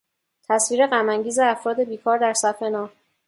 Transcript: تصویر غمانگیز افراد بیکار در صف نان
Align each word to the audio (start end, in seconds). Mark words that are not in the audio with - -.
تصویر 0.49 0.87
غمانگیز 0.87 1.39
افراد 1.39 1.83
بیکار 1.83 2.17
در 2.17 2.33
صف 2.33 2.63
نان 2.63 2.89